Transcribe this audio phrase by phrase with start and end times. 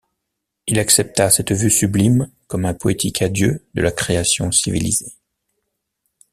[0.65, 5.13] Il accepta cette vue sublime comme un poétique adieu de la création civilisée.